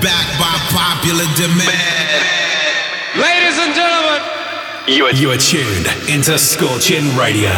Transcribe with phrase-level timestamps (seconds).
[0.00, 2.24] back by popular demand.
[3.20, 4.20] Ladies and gentlemen,
[4.88, 7.52] you are, you are tuned into Scorching Radio.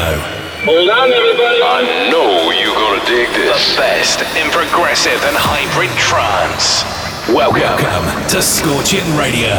[0.66, 1.62] Hold on, everybody.
[1.62, 3.74] I know you're gonna dig this.
[3.74, 6.82] The best in progressive and hybrid trance.
[7.30, 9.54] Welcome, Welcome to Scorching Radio.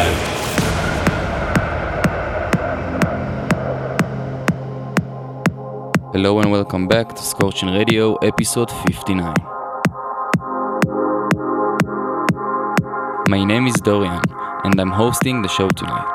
[6.11, 9.62] Hello and welcome back to Scorching Radio, episode 59.
[13.33, 14.21] My name is Dorian,
[14.63, 16.05] and I'm hosting the show tonight.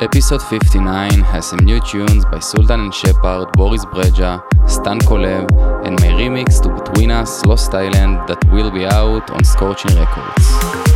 [0.00, 4.40] Episode 59 has some new tunes by Sultan and Shepard, Boris Brejcha,
[4.70, 5.50] Stan Kolev,
[5.84, 10.89] and my remix to Between Us, Lost Island that will be out on Scorching Records.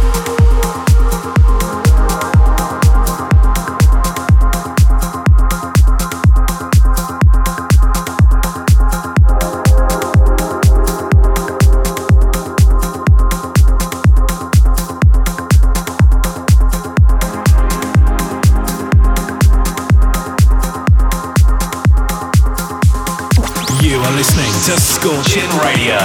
[25.05, 25.99] Radio.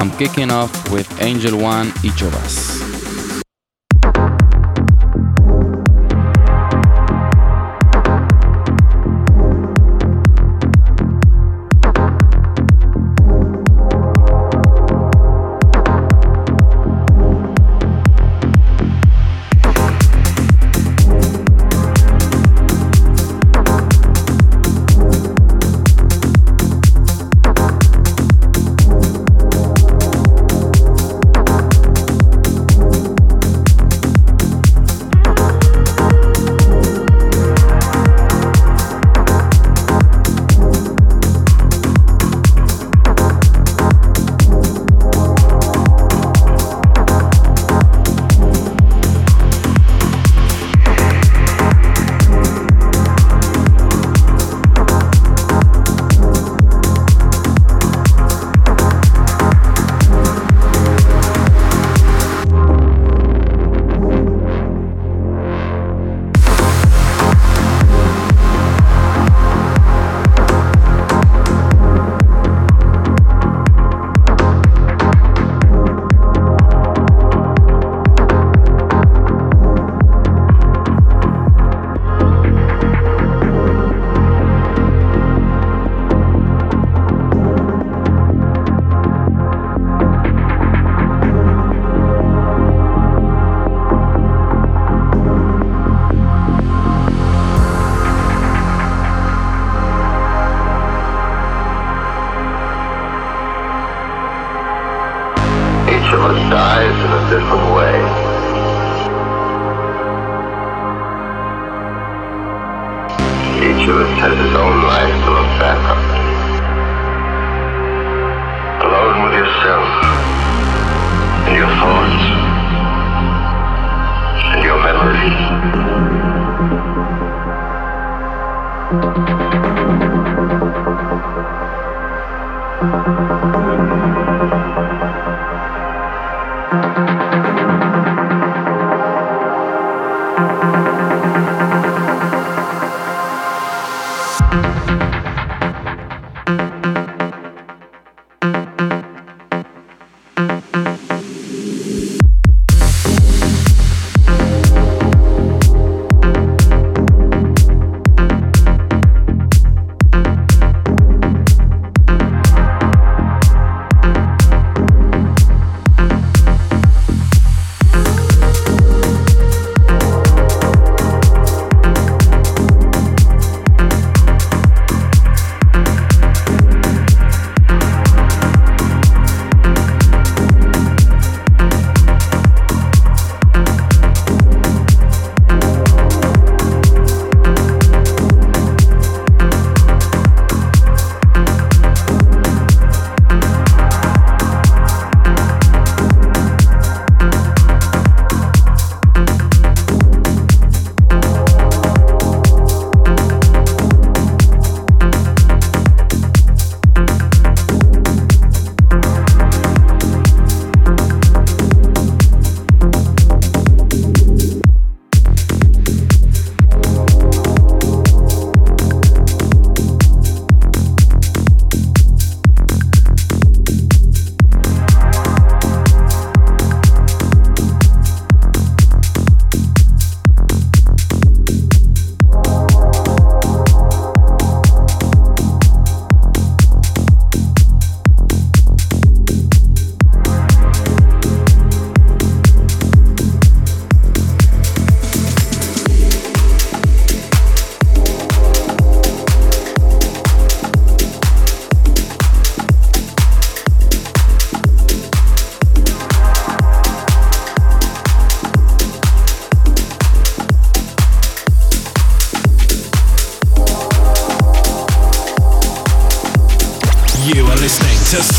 [0.00, 2.71] I'm kicking off with Angel One, Each of Us.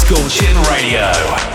[0.07, 1.52] To Scorching Radio.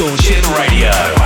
[0.00, 1.19] Distortion Radio.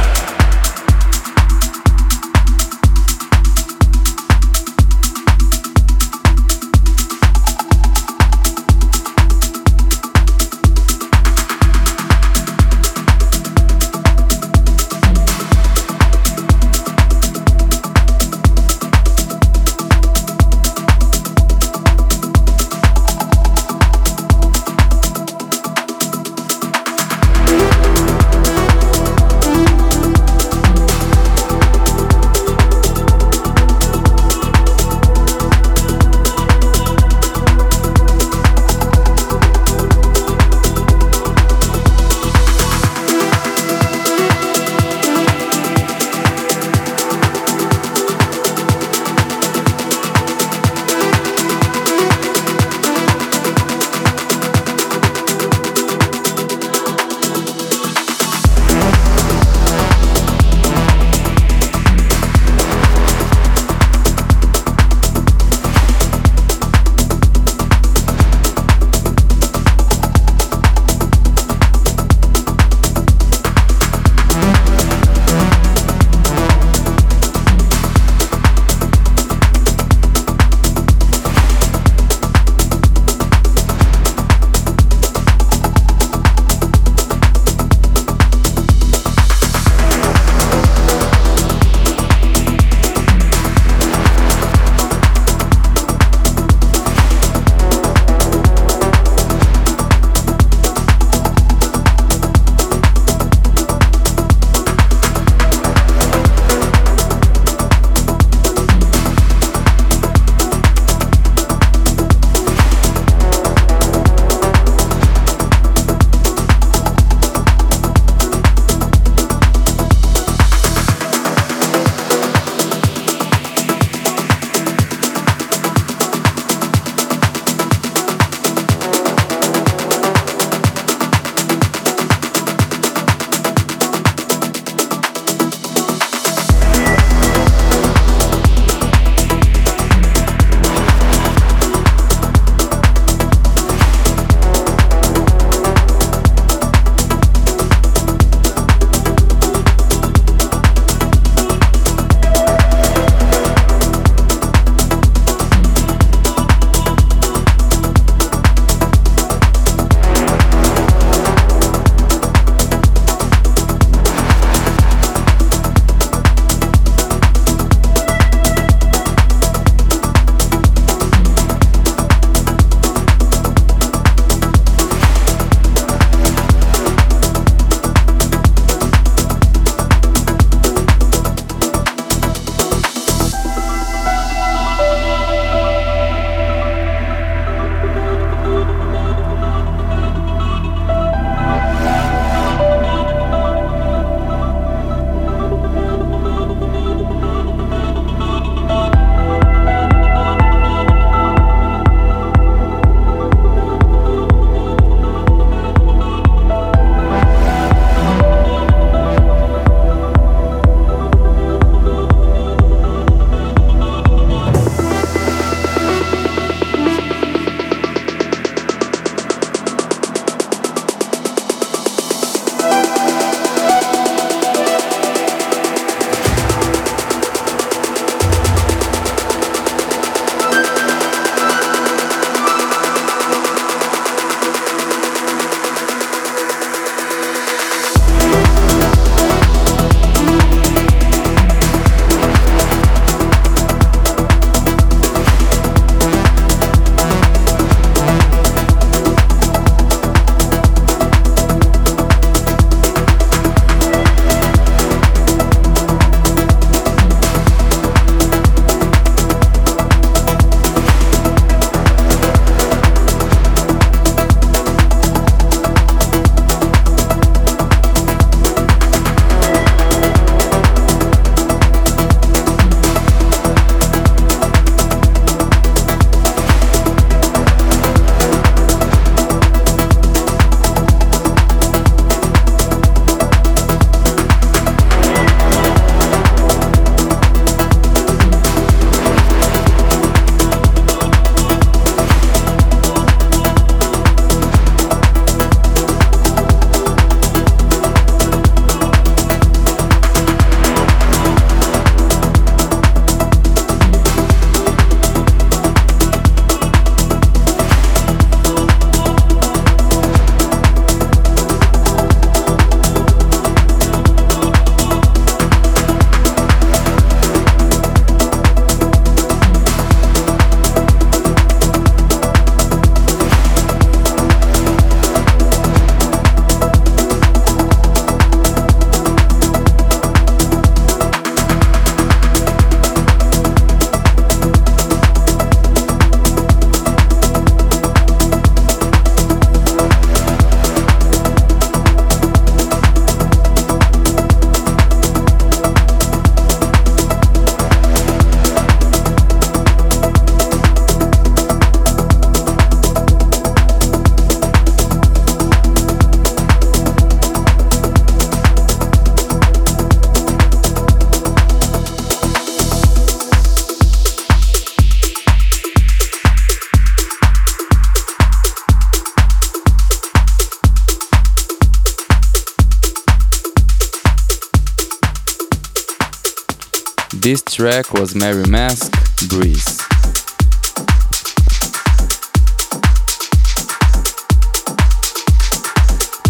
[377.54, 378.90] Track was Mary Mask,
[379.28, 379.78] Breeze.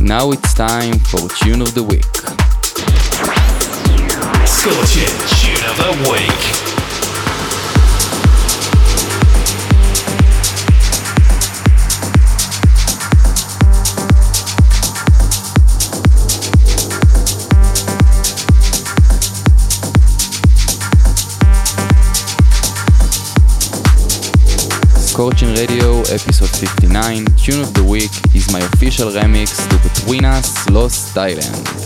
[0.03, 2.05] Now it's time for Tune of the Week.
[4.47, 6.74] Scorching Tune of the Week.
[25.15, 30.69] Scorching Radio, episode 59, Tune of the Week is my official remix to Between Us
[30.71, 31.84] Lost Island.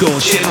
[0.00, 0.49] Scorching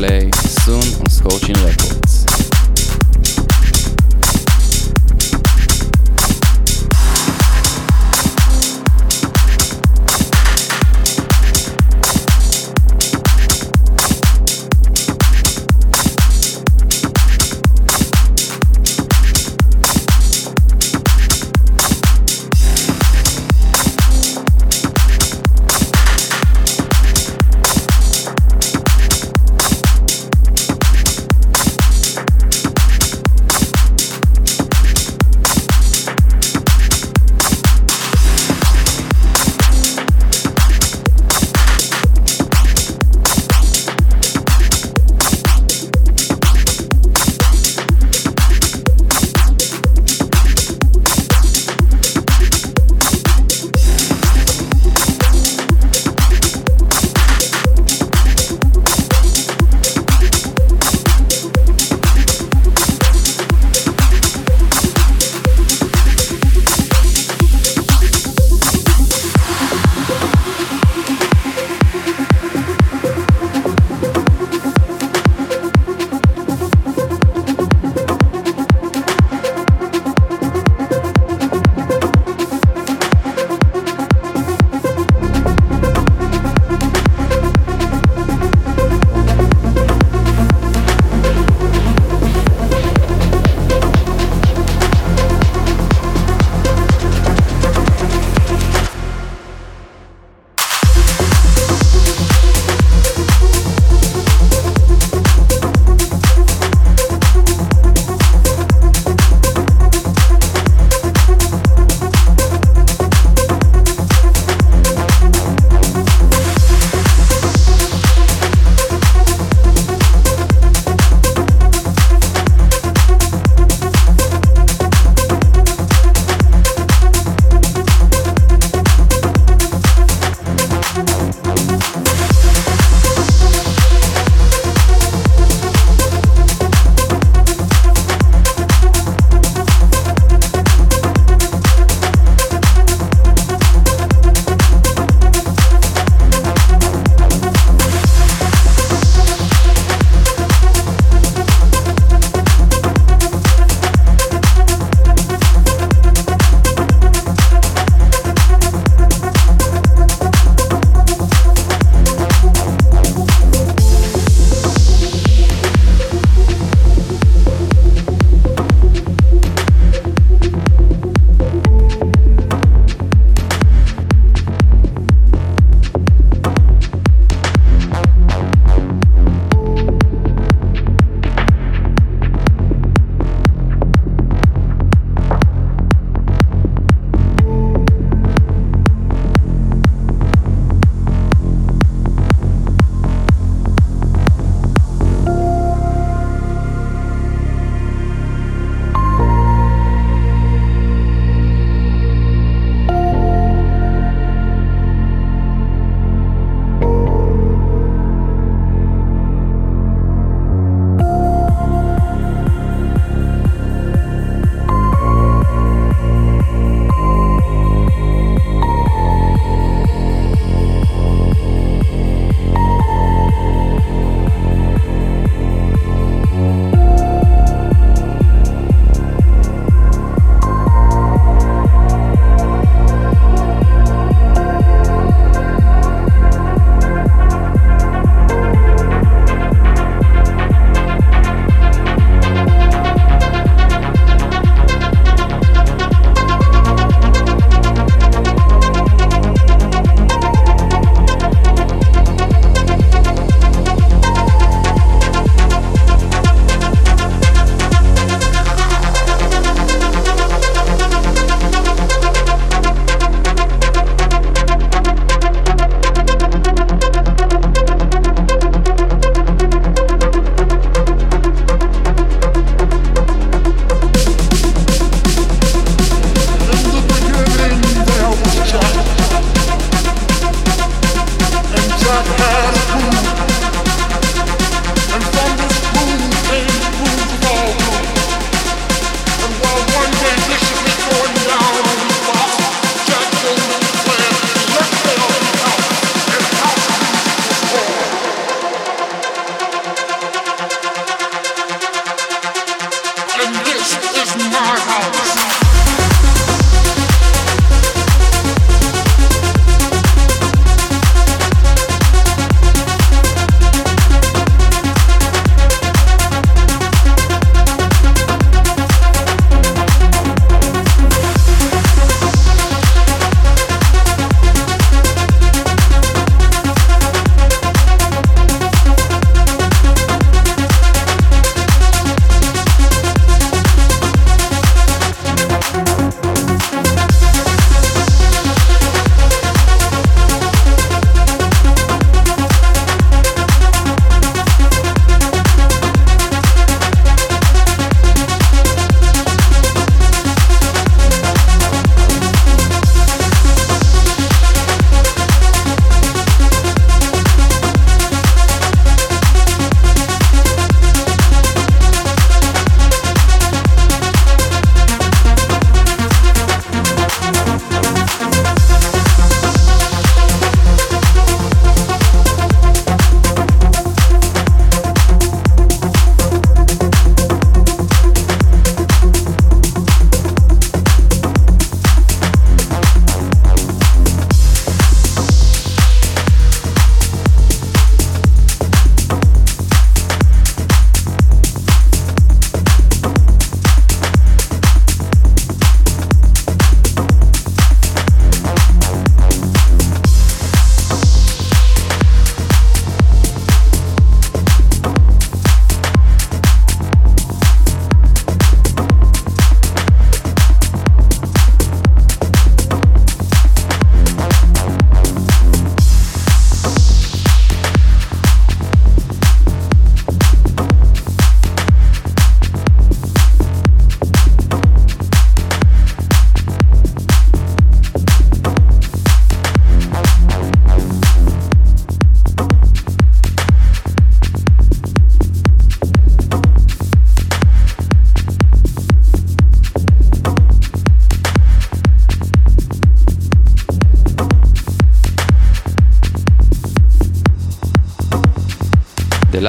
[0.00, 1.99] play soon on Scorching Records.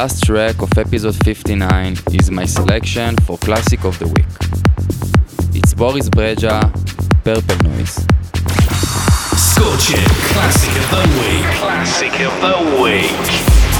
[0.01, 4.25] Last track of episode 59 is my selection for Classic of the Week.
[5.53, 6.59] It's Boris Brejcha,
[7.23, 7.97] Purple Noise.
[9.37, 11.45] Scorching Classic of the Week.
[11.59, 13.70] Classic of the Week.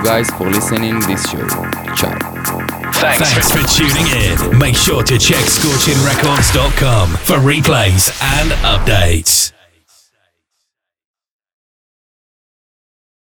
[0.00, 1.46] You guys for listening this show.
[1.96, 2.16] Ciao.
[3.00, 4.58] Thanks, Thanks for tuning in.
[4.58, 9.39] Make sure to check scorchingrecords.com for replays and updates.